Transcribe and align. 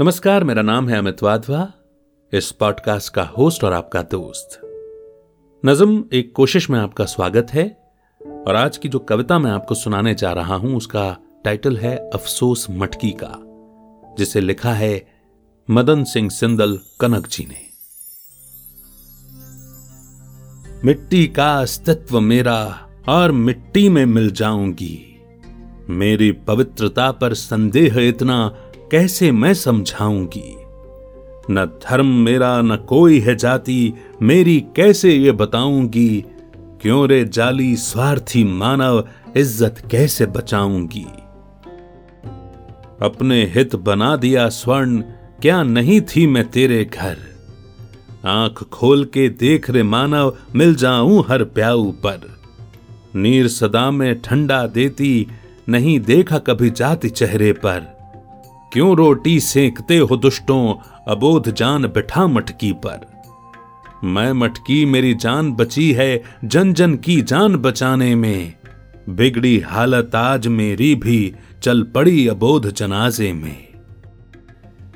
नमस्कार, 0.00 0.44
मेरा 0.44 0.62
नाम 0.62 0.88
है 0.88 0.98
अमित 0.98 1.22
वाधवा, 1.22 1.72
इस 2.32 2.52
पॉडकास्ट 2.52 3.14
का 3.14 3.22
होस्ट 3.22 3.64
और 3.64 3.72
आपका 3.72 4.02
दोस्त। 4.02 4.60
नज़म, 5.66 6.04
एक 6.12 6.32
कोशिश 6.34 6.70
में 6.70 6.78
आपका 6.80 7.04
स्वागत 7.04 7.46
है, 7.50 7.92
और 8.48 8.56
आज 8.56 8.76
की 8.76 8.88
जो 8.88 8.98
कविता 8.98 9.38
मैं 9.38 9.50
आपको 9.50 9.74
सुनाने 9.74 10.14
जा 10.14 10.32
रहा 10.32 10.54
हूँ, 10.54 10.76
उसका 10.76 11.16
टाइटल 11.44 11.76
है 11.76 11.96
अफसोस 11.96 12.66
मटकी 12.70 13.16
का, 13.22 13.34
जिसे 14.18 14.40
लिखा 14.40 14.72
है 14.72 15.08
मदन 15.70 16.04
सिंह 16.04 16.30
सिंदल 16.30 16.78
कनक 17.00 17.26
जी 17.26 17.44
ने। 17.44 17.70
मिट्टी 20.84 21.26
का 21.26 21.60
अस्तित्व 21.60 22.20
मेरा, 22.20 22.88
और 23.08 23.32
मिट्टी 23.32 23.88
में 23.88 24.06
मिल 24.06 24.30
जाऊँगी। 24.30 25.09
मेरी 25.90 26.32
पवित्रता 26.32 27.10
पर 27.10 27.34
संदेह 27.34 27.98
इतना 27.98 28.54
कैसे 28.90 29.32
मैं 29.32 29.54
समझाऊँगी? 29.54 30.56
न 31.50 31.80
धर्म 31.88 32.06
मेरा, 32.06 32.62
न 32.62 32.76
कोई 32.76 33.20
है 33.20 33.36
जाति, 33.36 33.92
मेरी 34.22 34.60
कैसे 34.76 35.12
ये 35.12 35.32
बताऊँगी? 35.32 36.24
क्यों 36.82 37.08
रे 37.08 37.24
जाली 37.24 37.76
स्वार्थी 37.76 38.44
मानव 38.44 39.08
इज़्ज़त 39.36 39.82
कैसे 39.90 40.26
बचाऊँगी? 40.26 41.06
अपने 43.02 43.44
हित 43.44 43.76
बना 43.76 44.16
दिया 44.16 44.48
स्वर्ण, 44.48 45.00
क्या 45.42 45.62
नहीं 45.62 46.00
थी 46.00 46.26
मैं 46.26 46.50
तेरे 46.50 46.84
घर? 46.84 47.16
आँख 48.26 48.62
खोल 48.62 49.04
के 49.04 49.28
देख 49.28 49.70
रे 49.70 49.82
मानव, 49.82 50.36
मिल 50.54 50.74
जाऊँ 50.74 51.24
हर 51.28 51.44
प्याऊ 51.44 51.92
पर। 51.92 52.40
नीर 53.14 53.48
सदा 53.48 53.90
में 53.90 54.22
ठंडा 54.22 54.66
देती 54.66 55.26
नहीं 55.70 55.98
देखा 56.00 56.38
कभी 56.38 56.70
जाति 56.70 57.08
चेहरे 57.10 57.52
पर। 57.52 57.80
क्यों 58.72 58.96
रोटी 58.96 59.38
सेकते 59.40 59.98
हो 59.98 60.16
दुष्टों, 60.16 60.74
अबोध 61.08 61.52
जान 61.54 61.86
बिठा 61.86 62.26
मटकी 62.26 62.72
पर। 62.86 63.08
मैं 64.04 64.32
मटकी 64.32 64.84
मेरी 64.84 65.14
जान 65.14 65.52
बची 65.52 65.90
है 65.92 66.22
जन 66.44 66.72
जन 66.72 66.94
की 66.96 67.20
जान 67.22 67.56
बचाने 67.56 68.14
में। 68.14 68.54
बिगड़ी 69.08 69.58
हालत 69.60 70.14
आज 70.14 70.46
मेरी 70.48 70.94
भी, 70.94 71.34
चल 71.62 71.82
पड़ी 71.94 72.26
अबोध 72.28 72.70
जनाजे 72.72 73.32
में। 73.32 73.68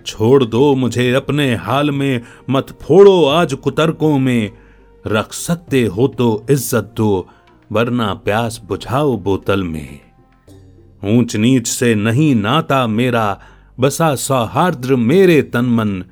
छोड़ 0.06 0.44
दो 0.44 0.74
मुझे 0.74 1.12
अपने 1.12 1.54
हाल 1.56 1.90
में, 1.90 2.20
मत 2.50 2.78
फोड़ो 2.82 3.24
आज 3.24 3.54
कुतरकों 3.54 4.18
में। 4.18 4.50
रख 5.06 5.32
सकते 5.32 5.84
हो 5.86 6.06
तो 6.08 6.46
इज़्ज़त 6.50 6.94
दो, 6.96 7.28
वरना 7.70 8.12
प्यास 8.14 8.60
बुझाओ 8.64 9.16
बोतल 9.16 9.62
में। 9.62 10.00
ऊंच 11.04 11.36
नीच 11.36 11.66
से 11.66 11.94
नहीं 11.94 12.34
नाता 12.34 12.86
मेरा, 12.86 13.40
बसा 13.80 14.14
सौहार्द्र 14.14 14.96
मेरे 14.96 15.42
तन 15.42 15.64
मन 15.64 16.04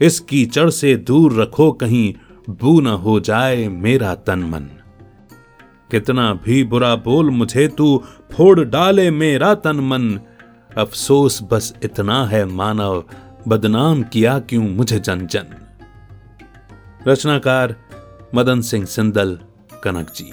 इस 0.00 0.20
कीचड़ 0.20 0.70
से 0.70 0.94
दूर 0.96 1.40
रखो 1.42 1.70
कहीं, 1.72 2.14
बू 2.50 2.80
न 2.80 2.86
हो 2.86 3.18
जाए 3.20 3.68
मेरा 3.68 4.14
तन 4.14 4.38
मन 4.38 4.68
कितना 5.90 6.32
भी 6.44 6.62
बुरा 6.64 6.94
बोल 6.96 7.30
मुझे 7.30 7.66
तू, 7.68 8.02
फोड़ 8.32 8.64
डाले 8.64 9.10
मेरा 9.10 9.54
तन 9.54 9.80
मन 9.80 10.20
अफसोस 10.78 11.42
बस 11.42 11.74
इतना 11.84 12.24
है 12.26 12.44
मानव, 12.44 13.04
बदनाम 13.48 14.02
किया 14.02 14.38
क्यों 14.38 14.68
मुझे 14.68 14.98
जन 14.98 15.26
जन 15.26 15.54
रचनाकार 17.08 17.76
मदन 18.34 18.60
सिंह 18.60 18.84
सिंदल, 18.86 19.38
कनक 19.84 20.10
जी। 20.16 20.32